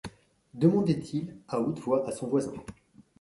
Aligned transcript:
demandait-il 0.55 1.31
à 1.47 1.59
haute 1.61 1.77
voix 1.77 2.09
à 2.09 2.11
son 2.11 2.25
voisin. 2.25 2.53